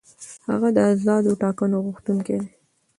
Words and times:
هغه 0.51 0.69
د 0.75 0.77
آزادو 0.91 1.31
ټاکنو 1.41 1.77
غوښتونکی 1.85 2.35
دی. 2.43 2.49